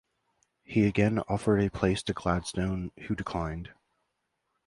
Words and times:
He 0.63 0.87
again 0.87 1.19
offered 1.29 1.59
a 1.61 1.69
place 1.69 2.01
to 2.01 2.13
Gladstone, 2.13 2.89
who 3.05 3.13
declined. 3.13 3.69